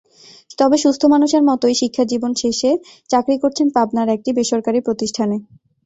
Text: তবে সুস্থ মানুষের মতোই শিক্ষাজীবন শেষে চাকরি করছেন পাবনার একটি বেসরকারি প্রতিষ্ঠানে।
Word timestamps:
তবে 0.59 0.77
সুস্থ 0.77 1.01
মানুষের 1.13 1.41
মতোই 1.49 1.75
শিক্ষাজীবন 1.81 2.31
শেষে 2.41 2.71
চাকরি 3.09 3.35
করছেন 3.43 3.67
পাবনার 3.75 4.09
একটি 4.15 4.29
বেসরকারি 4.37 4.79
প্রতিষ্ঠানে। 4.87 5.37